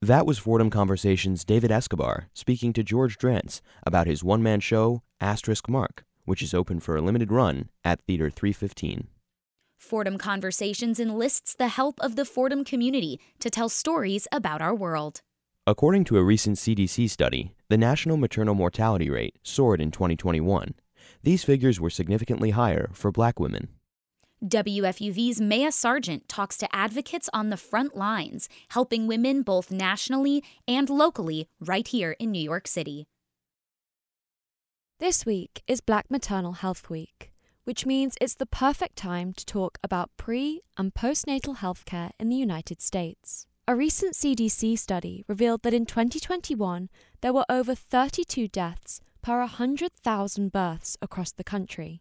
That 0.00 0.26
was 0.26 0.38
Fordham 0.38 0.68
Conversations' 0.68 1.44
David 1.44 1.70
Escobar 1.70 2.28
speaking 2.34 2.72
to 2.74 2.82
George 2.82 3.16
Drance 3.18 3.60
about 3.86 4.06
his 4.06 4.22
one 4.22 4.42
man 4.42 4.60
show, 4.60 5.02
Asterisk 5.20 5.68
Mark 5.68 6.04
which 6.24 6.42
is 6.42 6.54
open 6.54 6.80
for 6.80 6.96
a 6.96 7.02
limited 7.02 7.32
run 7.32 7.68
at 7.84 8.00
Theater 8.06 8.30
315. 8.30 9.08
Fordham 9.78 10.16
Conversations 10.16 11.00
enlists 11.00 11.54
the 11.54 11.68
help 11.68 12.00
of 12.00 12.14
the 12.14 12.24
Fordham 12.24 12.64
community 12.64 13.20
to 13.40 13.50
tell 13.50 13.68
stories 13.68 14.28
about 14.30 14.62
our 14.62 14.74
world. 14.74 15.22
According 15.66 16.04
to 16.04 16.18
a 16.18 16.24
recent 16.24 16.56
CDC 16.56 17.10
study, 17.10 17.52
the 17.68 17.76
national 17.76 18.16
maternal 18.16 18.54
mortality 18.54 19.10
rate 19.10 19.36
soared 19.42 19.80
in 19.80 19.90
2021. 19.90 20.74
These 21.22 21.44
figures 21.44 21.80
were 21.80 21.90
significantly 21.90 22.50
higher 22.50 22.90
for 22.92 23.10
black 23.10 23.38
women. 23.38 23.68
WFUV's 24.44 25.40
Maya 25.40 25.70
Sargent 25.70 26.28
talks 26.28 26.56
to 26.58 26.74
advocates 26.74 27.30
on 27.32 27.50
the 27.50 27.56
front 27.56 27.96
lines, 27.96 28.48
helping 28.70 29.06
women 29.06 29.42
both 29.42 29.70
nationally 29.70 30.42
and 30.66 30.90
locally 30.90 31.48
right 31.60 31.86
here 31.86 32.16
in 32.18 32.32
New 32.32 32.42
York 32.42 32.66
City. 32.66 33.06
This 35.02 35.26
week 35.26 35.64
is 35.66 35.80
Black 35.80 36.12
Maternal 36.12 36.52
Health 36.52 36.88
Week, 36.88 37.32
which 37.64 37.84
means 37.84 38.14
it's 38.20 38.36
the 38.36 38.46
perfect 38.46 38.94
time 38.94 39.32
to 39.32 39.44
talk 39.44 39.76
about 39.82 40.16
pre 40.16 40.60
and 40.76 40.94
postnatal 40.94 41.56
healthcare 41.56 42.12
in 42.20 42.28
the 42.28 42.36
United 42.36 42.80
States. 42.80 43.48
A 43.66 43.74
recent 43.74 44.14
CDC 44.14 44.78
study 44.78 45.24
revealed 45.26 45.64
that 45.64 45.74
in 45.74 45.86
2021, 45.86 46.88
there 47.20 47.32
were 47.32 47.44
over 47.48 47.74
32 47.74 48.46
deaths 48.46 49.00
per 49.22 49.40
100,000 49.40 50.52
births 50.52 50.96
across 51.02 51.32
the 51.32 51.42
country. 51.42 52.00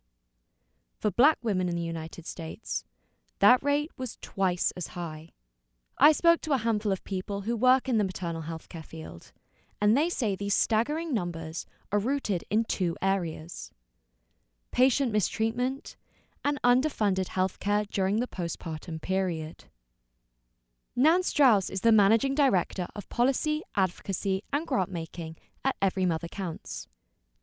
For 1.00 1.10
black 1.10 1.40
women 1.42 1.68
in 1.68 1.76
the 1.76 1.82
United 1.82 2.28
States, 2.28 2.84
that 3.40 3.64
rate 3.64 3.90
was 3.98 4.20
twice 4.22 4.72
as 4.78 4.90
high. 4.90 5.30
I 5.98 6.12
spoke 6.12 6.42
to 6.42 6.54
a 6.54 6.60
handful 6.60 6.92
of 6.92 7.04
people 7.04 7.42
who 7.42 7.58
work 7.58 7.90
in 7.90 7.98
the 7.98 8.04
maternal 8.04 8.44
healthcare 8.44 8.86
field, 8.86 9.32
and 9.82 9.98
they 9.98 10.08
say 10.08 10.36
these 10.36 10.54
staggering 10.54 11.16
numbers 11.16 11.66
are 11.92 12.00
rooted 12.00 12.44
in 12.50 12.64
two 12.64 12.96
areas 13.02 13.72
patient 14.72 15.12
mistreatment 15.12 15.98
and 16.46 16.60
underfunded 16.64 17.28
healthcare 17.28 17.86
during 17.90 18.20
the 18.20 18.28
postpartum 18.28 19.02
period. 19.02 19.66
Nan 20.96 21.24
Strauss 21.24 21.70
is 21.70 21.82
the 21.82 21.92
Managing 21.92 22.36
Director 22.36 22.88
of 22.96 23.10
Policy, 23.10 23.64
Advocacy 23.76 24.44
and 24.52 24.66
Grant 24.66 24.90
Making 24.90 25.36
at 25.64 25.76
Every 25.82 26.06
Mother 26.06 26.28
Counts. 26.28 26.88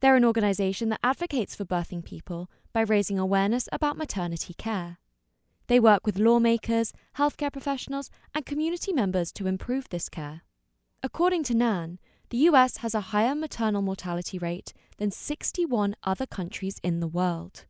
They're 0.00 0.17
an 0.17 0.25
organisation 0.25 0.88
that 0.90 1.00
advocates 1.02 1.55
for 1.55 1.64
birthing 1.64 2.05
people 2.05 2.50
by 2.73 2.83
raising 2.83 3.19
awareness 3.19 3.69
about 3.73 3.97
maternity 3.97 4.55
care. 4.55 4.99
They 5.67 5.81
work 5.81 6.07
with 6.07 6.19
lawmakers, 6.19 6.93
healthcare 7.19 7.52
professionals, 7.52 8.11
and 8.35 8.47
community 8.47 8.93
members 8.93 9.33
to 9.33 9.47
improve 9.47 9.88
this 9.88 10.09
care. 10.09 10.43
According 11.02 11.45
to 11.45 11.55
Nan, 11.55 11.99
the 12.30 12.38
US 12.38 12.78
has 12.78 12.94
a 12.94 13.12
higher 13.12 13.35
maternal 13.35 13.82
mortality 13.82 14.38
rate 14.38 14.73
than 14.99 15.11
61 15.11 15.97
other 16.04 16.26
countries 16.26 16.80
in 16.82 17.00
the 17.00 17.08
world. 17.08 17.64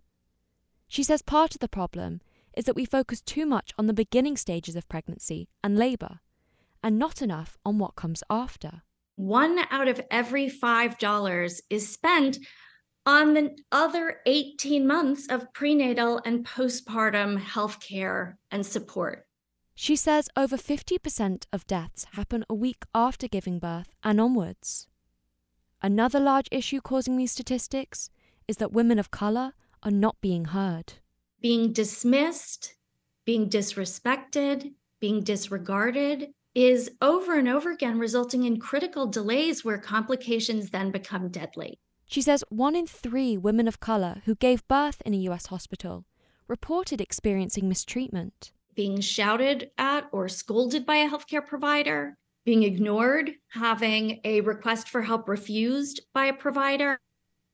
She 0.89 1.03
says 1.03 1.23
part 1.23 1.55
of 1.55 1.61
the 1.61 1.69
problem 1.69 2.21
is 2.57 2.65
that 2.65 2.75
we 2.75 2.85
focus 2.85 3.21
too 3.21 3.47
much 3.47 3.73
on 3.79 3.87
the 3.87 3.93
beginning 3.93 4.37
stages 4.37 4.75
of 4.75 4.89
pregnancy 4.89 5.49
and 5.63 5.79
labour, 5.79 6.21
and 6.83 6.99
not 6.99 7.23
enough 7.23 7.57
on 7.65 7.79
what 7.79 7.95
comes 7.95 8.25
after. 8.29 8.83
One 9.15 9.61
out 9.71 9.87
of 9.87 10.01
every 10.11 10.49
$5 10.49 11.61
is 11.71 11.89
spent 11.89 12.39
on 13.07 13.35
the 13.35 13.57
other 13.71 14.19
18 14.27 14.87
months 14.87 15.29
of 15.29 15.53
prenatal 15.53 16.21
and 16.25 16.45
postpartum 16.45 17.39
health 17.39 17.81
care 17.81 18.39
and 18.51 18.67
support. 18.67 19.28
She 19.81 19.95
says 19.95 20.29
over 20.37 20.57
50% 20.57 21.45
of 21.53 21.65
deaths 21.69 22.05
happen 22.15 22.45
a 22.51 22.55
week 22.55 22.83
after 22.97 23.29
giving 23.29 23.61
birth 23.61 23.95
and 24.03 24.21
onwards. 24.21 24.89
Another 25.81 26.19
large 26.19 26.49
issue 26.51 26.81
causing 26.81 27.17
these 27.17 27.31
statistics 27.31 28.11
is 28.49 28.57
that 28.57 28.73
women 28.73 28.99
of 28.99 29.13
colour 29.13 29.53
are 29.85 29.93
not 29.93 30.21
being 30.21 30.47
heard 30.47 30.95
being 31.41 31.73
dismissed, 31.73 32.75
being 33.25 33.49
disrespected, 33.49 34.73
being 34.99 35.23
disregarded 35.23 36.31
is 36.57 36.91
over 37.01 37.39
and 37.39 37.49
over 37.49 37.71
again 37.71 38.01
resulting 38.01 38.43
in 38.43 38.59
critical 38.59 39.07
delays 39.07 39.65
where 39.65 39.79
complications 39.79 40.71
then 40.71 40.91
become 40.91 41.29
deadly. 41.29 41.79
She 42.05 42.21
says 42.21 42.43
one 42.49 42.75
in 42.75 42.89
three 42.89 43.37
women 43.37 43.69
of 43.69 43.79
colour 43.79 44.23
who 44.25 44.35
gave 44.35 44.67
birth 44.67 45.01
in 45.07 45.15
a 45.15 45.19
US 45.29 45.47
hospital 45.47 46.05
reported 46.49 47.01
experiencing 47.01 47.69
mistreatment. 47.69 48.51
Being 48.79 49.01
shouted 49.01 49.73
at 49.77 50.09
or 50.13 50.29
scolded 50.29 50.87
by 50.87 50.99
a 50.99 51.11
healthcare 51.11 51.45
provider, 51.45 52.17
being 52.45 52.63
ignored, 52.63 53.33
having 53.49 54.21
a 54.23 54.41
request 54.43 54.89
for 54.89 55.03
help 55.03 55.29
refused 55.29 56.03
by 56.15 56.27
a 56.27 56.33
provider, 56.33 57.01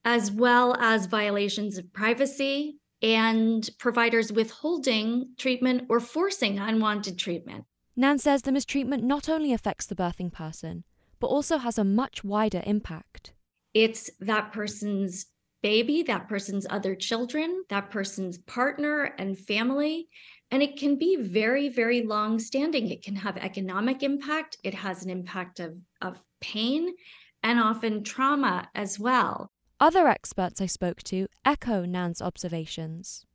as 0.04 0.31
well 0.31 0.76
as 0.78 1.07
violations 1.07 1.78
of 1.78 1.90
privacy, 1.95 2.76
and 3.00 3.71
providers 3.78 4.33
withholding 4.33 5.31
treatment 5.38 5.87
or 5.88 5.99
forcing 5.99 6.59
unwanted 6.59 7.19
treatment. 7.19 7.64
Nan 7.97 8.19
says 8.19 8.43
the 8.43 8.52
mistreatment 8.52 9.02
not 9.02 9.26
only 9.26 9.54
affects 9.54 9.87
the 9.87 9.95
birthing 9.95 10.31
person, 10.31 10.85
but 11.21 11.28
also 11.28 11.57
has 11.57 11.78
a 11.78 11.85
much 11.85 12.23
wider 12.23 12.62
impact. 12.66 13.33
It's 13.73 14.11
that 14.21 14.52
person's 14.52 15.25
baby, 15.62 16.02
that 16.02 16.28
person's 16.28 16.66
other 16.69 16.95
children, 16.95 17.64
that 17.71 17.90
person's 17.90 18.37
partner 18.37 19.14
and 19.16 19.38
family. 19.38 20.09
And 20.54 20.62
it 20.62 20.76
can 20.76 20.94
be 20.94 21.16
very, 21.16 21.68
very 21.68 22.02
long 22.02 22.38
standing. 22.38 22.88
It 22.88 23.02
can 23.02 23.16
have 23.16 23.37
economic 23.38 24.04
impact, 24.04 24.56
it 24.62 24.73
has 24.73 25.02
an 25.02 25.11
impact 25.11 25.58
of, 25.58 25.78
of 26.00 26.23
pain 26.40 26.94
and 27.42 27.58
often 27.58 28.04
trauma 28.04 28.70
as 28.73 28.96
well. 29.00 29.50
Other 29.80 30.06
experts 30.06 30.61
I 30.61 30.66
spoke 30.66 31.02
to 31.11 31.26
echo 31.44 31.84
Nan's 31.84 32.23
observations. 32.23 33.26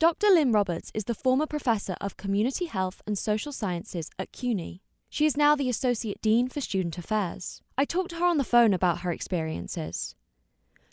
Dr. 0.00 0.26
Lynn 0.30 0.50
Roberts 0.50 0.90
is 0.94 1.04
the 1.04 1.14
former 1.14 1.46
professor 1.46 1.94
of 2.00 2.16
community 2.16 2.64
health 2.64 3.02
and 3.06 3.16
social 3.16 3.52
sciences 3.52 4.10
at 4.18 4.32
CUNY. 4.32 4.82
She 5.08 5.26
is 5.26 5.36
now 5.36 5.54
the 5.54 5.70
Associate 5.70 6.20
Dean 6.20 6.48
for 6.48 6.60
Student 6.60 6.98
Affairs. 6.98 7.62
I 7.78 7.84
talked 7.84 8.10
to 8.10 8.16
her 8.16 8.26
on 8.26 8.38
the 8.38 8.42
phone 8.42 8.74
about 8.74 9.02
her 9.02 9.12
experiences. 9.12 10.16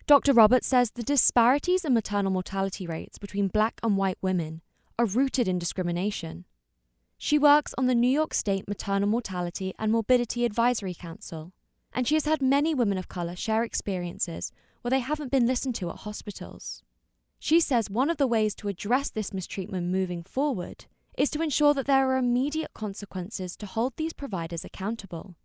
Dr. 0.06 0.32
Roberts 0.32 0.68
says 0.68 0.92
the 0.92 1.02
disparities 1.02 1.84
in 1.84 1.96
maternal 1.96 2.32
mortality 2.32 2.86
rates 2.86 3.18
between 3.18 3.48
black 3.48 3.80
and 3.82 3.98
white 3.98 4.20
women 4.22 4.62
are 4.98 5.06
rooted 5.06 5.48
in 5.48 5.60
discrimination. 5.60 6.46
She 7.18 7.38
works 7.38 7.76
on 7.78 7.86
the 7.86 7.96
New 7.96 8.10
York 8.10 8.34
State 8.34 8.68
Maternal 8.68 9.08
Mortality 9.08 9.74
and 9.78 9.92
Morbidity 9.92 10.44
Advisory 10.44 10.94
Council, 10.94 11.54
and 11.94 12.08
she 12.08 12.16
has 12.16 12.26
had 12.26 12.42
many 12.42 12.74
women 12.74 12.98
of 12.98 13.08
colour 13.08 13.36
share 13.36 13.64
experiences 13.64 14.52
where 14.82 14.90
they 14.90 15.00
haven't 15.00 15.32
been 15.32 15.46
listened 15.46 15.76
to 15.76 15.90
at 15.90 15.98
hospitals. 15.98 16.84
She 17.40 17.60
says 17.60 17.90
one 17.90 18.10
of 18.10 18.18
the 18.18 18.28
ways 18.28 18.56
to 18.56 18.68
address 18.68 19.10
this 19.10 19.34
mistreatment 19.34 19.88
moving 19.88 20.24
forward 20.24 20.86
is 21.18 21.30
to 21.32 21.42
ensure 21.42 21.74
that 21.74 21.86
there 21.86 22.10
are 22.10 22.18
immediate 22.18 22.74
consequences 22.74 23.56
to 23.58 23.66
hold 23.66 23.94
these 23.98 24.14
providers 24.14 24.64
accountable. 24.64 25.36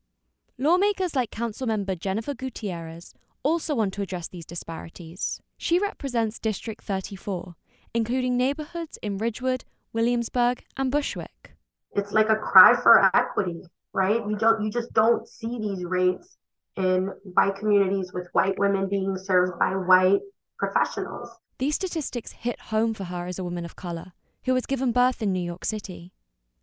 Lawmakers 0.58 1.14
like 1.14 1.30
Councilmember 1.30 1.98
Jennifer 1.98 2.34
Gutierrez 2.34 3.12
also 3.42 3.74
want 3.74 3.92
to 3.94 4.02
address 4.02 4.28
these 4.28 4.46
disparities. 4.46 5.40
She 5.58 5.78
represents 5.78 6.38
District 6.38 6.82
34, 6.82 7.54
including 7.96 8.36
neighborhoods 8.36 8.98
in 9.00 9.16
Ridgewood, 9.16 9.64
Williamsburg, 9.94 10.62
and 10.76 10.90
Bushwick. 10.90 11.56
It's 11.92 12.12
like 12.12 12.28
a 12.28 12.36
cry 12.36 12.76
for 12.76 13.10
equity, 13.16 13.62
right? 13.94 14.20
You 14.28 14.36
don't 14.36 14.62
you 14.62 14.70
just 14.70 14.92
don't 14.92 15.26
see 15.26 15.58
these 15.58 15.82
rates 15.82 16.36
in 16.76 17.10
white 17.22 17.56
communities 17.56 18.12
with 18.12 18.28
white 18.34 18.58
women 18.58 18.86
being 18.90 19.16
served 19.16 19.58
by 19.58 19.70
white 19.70 20.20
professionals. 20.58 21.30
These 21.56 21.76
statistics 21.76 22.32
hit 22.32 22.60
home 22.68 22.92
for 22.92 23.04
her 23.04 23.26
as 23.26 23.38
a 23.38 23.44
woman 23.44 23.64
of 23.64 23.76
colour 23.76 24.12
who 24.44 24.52
was 24.52 24.66
given 24.66 24.92
birth 24.92 25.22
in 25.22 25.32
New 25.32 25.40
York 25.40 25.64
City. 25.64 26.12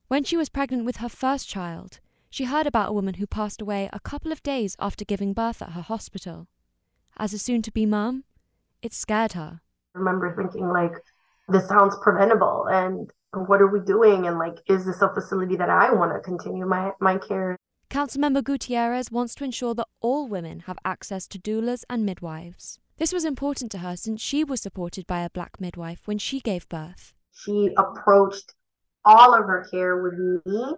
When 0.08 0.24
she 0.24 0.38
was 0.38 0.50
pregnant 0.50 0.86
with 0.86 0.98
her 0.98 1.10
first 1.10 1.50
child, 1.50 2.00
she 2.30 2.44
heard 2.44 2.68
about 2.68 2.90
a 2.90 2.94
woman 2.94 3.16
who 3.16 3.26
passed 3.26 3.60
away 3.60 3.90
a 3.92 4.00
couple 4.00 4.32
of 4.32 4.44
days 4.44 4.76
after 4.78 5.04
giving 5.04 5.34
birth 5.34 5.64
at 5.64 5.72
her 5.72 5.82
hospital. 5.82 6.48
As 7.18 7.34
a 7.34 7.40
soon 7.40 7.64
to 7.64 7.72
be 7.72 7.88
mum, 7.88 8.24
it 8.84 8.94
scared 8.94 9.34
her. 9.34 9.62
I 9.96 9.98
remember 9.98 10.36
thinking, 10.36 10.68
like, 10.70 10.94
this 11.48 11.68
sounds 11.68 11.96
preventable 12.02 12.66
and 12.70 13.12
what 13.34 13.62
are 13.62 13.68
we 13.68 13.80
doing? 13.80 14.28
And 14.28 14.38
like, 14.38 14.58
is 14.68 14.86
this 14.86 15.02
a 15.02 15.14
facility 15.14 15.56
that 15.56 15.70
I 15.70 15.92
want 15.92 16.14
to 16.14 16.20
continue 16.20 16.66
my, 16.66 16.92
my 17.00 17.18
care? 17.18 17.58
Councilmember 17.90 18.44
Gutierrez 18.44 19.12
wants 19.12 19.36
to 19.36 19.44
ensure 19.44 19.76
that 19.76 19.88
all 20.02 20.28
women 20.28 20.62
have 20.62 20.78
access 20.86 21.28
to 21.28 21.40
doulas 21.40 21.84
and 21.90 22.06
midwives. 22.06 22.80
This 22.98 23.14
was 23.14 23.26
important 23.26 23.72
to 23.72 23.80
her 23.80 23.96
since 23.96 24.22
she 24.22 24.44
was 24.44 24.62
supported 24.62 25.08
by 25.08 25.22
a 25.22 25.30
black 25.30 25.60
midwife 25.60 26.02
when 26.06 26.18
she 26.18 26.40
gave 26.40 26.70
birth. 26.70 27.14
She 27.32 27.70
approached 27.76 28.54
all 29.04 29.34
of 29.34 29.46
her 29.46 29.68
care 29.70 30.02
with 30.02 30.14
me 30.46 30.76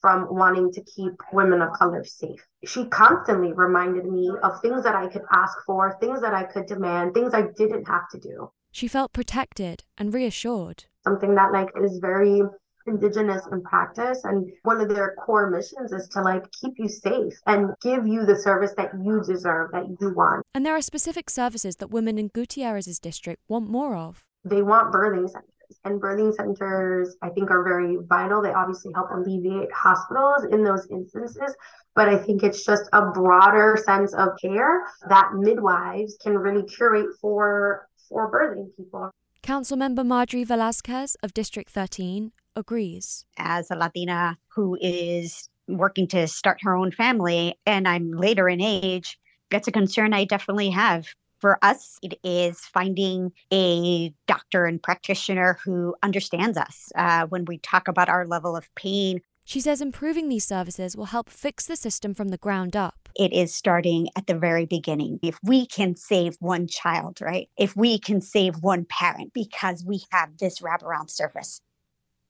from 0.00 0.26
wanting 0.30 0.70
to 0.72 0.82
keep 0.82 1.14
women 1.32 1.62
of 1.62 1.72
color 1.72 2.04
safe. 2.04 2.46
She 2.66 2.84
constantly 2.86 3.54
reminded 3.54 4.04
me 4.04 4.30
of 4.42 4.60
things 4.60 4.84
that 4.84 4.94
I 4.94 5.08
could 5.08 5.22
ask 5.32 5.56
for, 5.66 5.96
things 5.98 6.20
that 6.20 6.34
I 6.34 6.44
could 6.44 6.66
demand, 6.66 7.14
things 7.14 7.32
I 7.32 7.46
didn't 7.56 7.88
have 7.88 8.08
to 8.12 8.18
do. 8.18 8.50
She 8.74 8.88
felt 8.88 9.12
protected 9.12 9.84
and 9.96 10.12
reassured. 10.12 10.86
Something 11.04 11.36
that 11.36 11.52
like 11.52 11.68
is 11.80 11.98
very 11.98 12.42
indigenous 12.88 13.46
in 13.52 13.62
practice 13.62 14.24
and 14.24 14.50
one 14.64 14.80
of 14.80 14.88
their 14.88 15.14
core 15.24 15.48
missions 15.48 15.92
is 15.92 16.08
to 16.08 16.20
like 16.20 16.42
keep 16.50 16.72
you 16.76 16.88
safe 16.88 17.34
and 17.46 17.70
give 17.82 18.04
you 18.04 18.26
the 18.26 18.36
service 18.36 18.74
that 18.76 18.90
you 19.00 19.22
deserve 19.26 19.70
that 19.72 19.86
you 20.00 20.12
want 20.14 20.44
and 20.52 20.66
there 20.66 20.76
are 20.76 20.82
specific 20.82 21.30
services 21.30 21.76
that 21.76 21.90
women 21.90 22.18
in 22.18 22.28
gutierrez's 22.28 22.98
district 22.98 23.40
want 23.48 23.66
more 23.70 23.96
of 23.96 24.22
they 24.44 24.60
want 24.60 24.92
birthing 24.92 25.30
centers 25.30 25.48
And 25.84 26.00
birthing 26.00 26.34
centers, 26.34 27.16
I 27.22 27.30
think, 27.30 27.50
are 27.50 27.64
very 27.64 27.96
vital. 28.06 28.42
They 28.42 28.52
obviously 28.52 28.92
help 28.94 29.08
alleviate 29.10 29.72
hospitals 29.72 30.44
in 30.50 30.62
those 30.62 30.86
instances. 30.90 31.54
But 31.94 32.08
I 32.08 32.16
think 32.16 32.42
it's 32.42 32.64
just 32.64 32.88
a 32.92 33.10
broader 33.10 33.78
sense 33.84 34.14
of 34.14 34.28
care 34.40 34.82
that 35.08 35.30
midwives 35.34 36.16
can 36.22 36.36
really 36.38 36.64
curate 36.64 37.10
for 37.20 37.88
for 38.08 38.30
birthing 38.30 38.74
people. 38.76 39.10
Councilmember 39.42 40.06
Marjorie 40.06 40.44
Velasquez 40.44 41.16
of 41.22 41.34
District 41.34 41.70
13 41.70 42.32
agrees. 42.56 43.24
As 43.36 43.70
a 43.70 43.76
Latina 43.76 44.38
who 44.48 44.78
is 44.80 45.48
working 45.68 46.06
to 46.08 46.26
start 46.26 46.58
her 46.62 46.74
own 46.74 46.90
family 46.90 47.58
and 47.66 47.86
I'm 47.86 48.12
later 48.12 48.48
in 48.48 48.60
age, 48.60 49.18
that's 49.50 49.68
a 49.68 49.72
concern 49.72 50.14
I 50.14 50.24
definitely 50.24 50.70
have. 50.70 51.08
For 51.40 51.58
us, 51.62 51.98
it 52.02 52.18
is 52.24 52.60
finding 52.60 53.32
a 53.52 54.14
doctor 54.26 54.64
and 54.64 54.82
practitioner 54.82 55.58
who 55.62 55.94
understands 56.02 56.56
us 56.56 56.90
uh, 56.96 57.26
when 57.26 57.44
we 57.44 57.58
talk 57.58 57.86
about 57.86 58.08
our 58.08 58.26
level 58.26 58.56
of 58.56 58.74
pain. 58.76 59.20
She 59.44 59.60
says 59.60 59.82
improving 59.82 60.28
these 60.28 60.46
services 60.46 60.96
will 60.96 61.06
help 61.06 61.28
fix 61.28 61.66
the 61.66 61.76
system 61.76 62.14
from 62.14 62.28
the 62.28 62.38
ground 62.38 62.74
up. 62.74 63.10
It 63.14 63.32
is 63.32 63.54
starting 63.54 64.08
at 64.16 64.26
the 64.26 64.38
very 64.38 64.64
beginning. 64.64 65.20
If 65.22 65.38
we 65.42 65.66
can 65.66 65.96
save 65.96 66.36
one 66.40 66.66
child, 66.66 67.20
right? 67.20 67.48
If 67.58 67.76
we 67.76 67.98
can 67.98 68.20
save 68.22 68.56
one 68.56 68.86
parent 68.86 69.32
because 69.34 69.84
we 69.86 70.02
have 70.10 70.38
this 70.38 70.60
wraparound 70.60 71.10
service, 71.10 71.60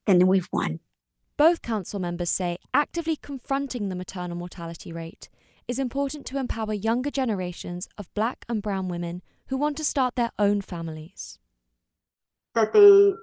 then 0.06 0.26
we've 0.26 0.49
won. 0.52 0.80
Both 1.37 1.62
council 1.62 2.00
members 2.00 2.30
say 2.30 2.59
actively 2.75 3.16
confronting 3.16 3.88
the 3.88 3.97
maternal 3.97 4.37
mortality 4.37 4.92
rate 4.92 5.28
is 5.66 5.78
important 5.78 6.26
to 6.26 6.38
empower 6.38 6.75
younger 6.75 7.11
generations 7.11 7.88
of 7.97 8.12
black 8.14 8.44
and 8.49 8.61
brown 8.61 8.88
women 8.88 9.23
who 9.47 9.56
want 9.56 9.76
to 9.76 9.85
start 9.85 10.16
their 10.16 10.30
own 10.38 10.61
families. 10.61 11.38
That 12.54 12.73
they 12.73 13.14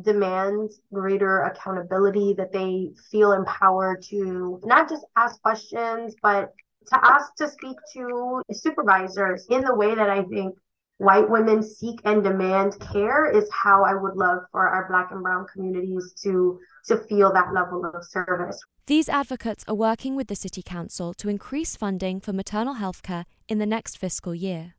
demand 0.00 0.70
greater 0.92 1.42
accountability, 1.42 2.34
that 2.34 2.52
they 2.52 2.90
feel 3.10 3.32
empowered 3.32 4.02
to 4.10 4.60
not 4.64 4.88
just 4.88 5.04
ask 5.16 5.40
questions, 5.42 6.14
but 6.22 6.52
to 6.88 7.04
ask 7.04 7.34
to 7.36 7.48
speak 7.48 7.76
to 7.92 8.42
supervisors 8.52 9.46
in 9.50 9.62
the 9.62 9.74
way 9.74 9.94
that 9.94 10.10
I 10.10 10.22
think 10.24 10.56
white 10.98 11.28
women 11.28 11.62
seek 11.62 12.00
and 12.04 12.22
demand 12.22 12.78
care 12.92 13.30
is 13.30 13.48
how 13.52 13.84
I 13.84 13.94
would 13.94 14.16
love 14.16 14.40
for 14.50 14.68
our 14.68 14.88
black 14.88 15.10
and 15.10 15.22
brown 15.22 15.46
communities 15.52 16.14
to 16.22 16.58
to 16.86 16.96
feel 16.96 17.32
that 17.32 17.52
level 17.52 17.84
of 17.84 18.04
service. 18.04 18.60
These 18.86 19.08
advocates 19.08 19.64
are 19.68 19.74
working 19.74 20.16
with 20.16 20.26
the 20.26 20.34
City 20.34 20.62
Council 20.62 21.14
to 21.14 21.28
increase 21.28 21.76
funding 21.76 22.20
for 22.20 22.32
maternal 22.32 22.74
health 22.74 23.02
care 23.02 23.24
in 23.48 23.58
the 23.58 23.66
next 23.66 23.96
fiscal 23.98 24.34
year. 24.34 24.74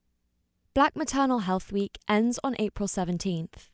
Black 0.74 0.96
Maternal 0.96 1.40
Health 1.40 1.72
Week 1.72 1.98
ends 2.10 2.40
on 2.44 2.56
April 2.60 2.88
17th, 2.88 3.70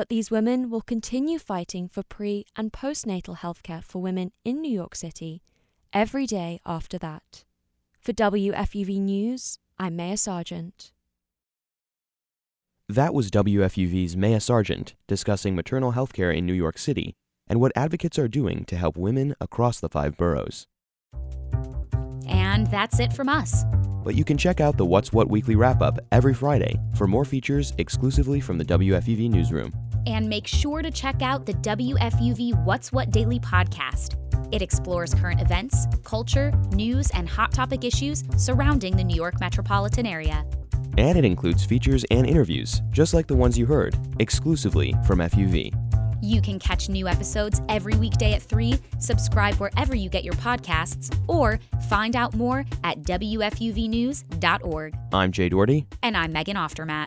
but 0.00 0.08
these 0.08 0.30
women 0.30 0.70
will 0.70 0.80
continue 0.80 1.38
fighting 1.38 1.86
for 1.86 2.02
pre 2.02 2.46
and 2.56 2.72
postnatal 2.72 3.36
health 3.36 3.62
care 3.62 3.82
for 3.82 4.00
women 4.00 4.32
in 4.46 4.62
New 4.62 4.72
York 4.72 4.94
City 4.94 5.42
every 5.92 6.24
day 6.24 6.58
after 6.64 6.96
that. 6.96 7.44
For 8.00 8.14
WFUV 8.14 8.98
News, 8.98 9.58
I'm 9.78 9.96
Maya 9.96 10.16
Sargent. 10.16 10.92
That 12.88 13.12
was 13.12 13.30
WFUV's 13.30 14.16
Maya 14.16 14.40
Sargent 14.40 14.94
discussing 15.06 15.54
maternal 15.54 15.92
healthcare 15.92 16.34
in 16.34 16.46
New 16.46 16.54
York 16.54 16.78
City 16.78 17.12
and 17.46 17.60
what 17.60 17.72
advocates 17.76 18.18
are 18.18 18.26
doing 18.26 18.64
to 18.68 18.76
help 18.78 18.96
women 18.96 19.34
across 19.38 19.80
the 19.80 19.90
five 19.90 20.16
boroughs. 20.16 20.66
And 22.26 22.66
that's 22.68 23.00
it 23.00 23.12
from 23.12 23.28
us. 23.28 23.66
But 24.02 24.14
you 24.14 24.24
can 24.24 24.38
check 24.38 24.60
out 24.60 24.78
the 24.78 24.86
What's 24.86 25.12
What 25.12 25.28
Weekly 25.28 25.56
Wrap 25.56 25.82
Up 25.82 25.98
every 26.10 26.32
Friday 26.32 26.80
for 26.96 27.06
more 27.06 27.26
features 27.26 27.74
exclusively 27.76 28.40
from 28.40 28.56
the 28.56 28.64
WFUV 28.64 29.28
Newsroom. 29.28 29.72
And 30.06 30.28
make 30.28 30.46
sure 30.46 30.82
to 30.82 30.90
check 30.90 31.22
out 31.22 31.46
the 31.46 31.54
WFUV 31.54 32.64
What's 32.64 32.92
What 32.92 33.10
Daily 33.10 33.38
podcast. 33.38 34.16
It 34.52 34.62
explores 34.62 35.14
current 35.14 35.40
events, 35.40 35.86
culture, 36.04 36.50
news, 36.72 37.10
and 37.10 37.28
hot 37.28 37.52
topic 37.52 37.84
issues 37.84 38.24
surrounding 38.36 38.96
the 38.96 39.04
New 39.04 39.16
York 39.16 39.38
metropolitan 39.40 40.06
area. 40.06 40.44
And 40.98 41.16
it 41.16 41.24
includes 41.24 41.64
features 41.64 42.04
and 42.10 42.26
interviews, 42.26 42.82
just 42.90 43.14
like 43.14 43.28
the 43.28 43.36
ones 43.36 43.56
you 43.56 43.66
heard, 43.66 43.96
exclusively 44.18 44.94
from 45.06 45.20
FUV. 45.20 45.72
You 46.22 46.42
can 46.42 46.58
catch 46.58 46.88
new 46.88 47.08
episodes 47.08 47.62
every 47.68 47.94
weekday 47.96 48.34
at 48.34 48.42
3, 48.42 48.78
subscribe 48.98 49.54
wherever 49.54 49.94
you 49.94 50.10
get 50.10 50.24
your 50.24 50.34
podcasts, 50.34 51.16
or 51.28 51.58
find 51.88 52.14
out 52.14 52.34
more 52.34 52.66
at 52.84 53.02
WFUVnews.org. 53.02 54.96
I'm 55.12 55.32
Jay 55.32 55.48
Doherty. 55.48 55.86
And 56.02 56.16
I'm 56.16 56.32
Megan 56.32 56.56
Oftermatt. 56.56 57.06